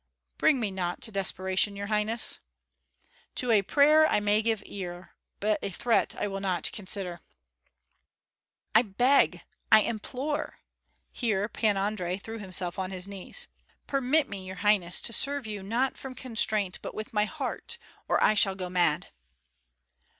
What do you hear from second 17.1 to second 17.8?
my heart,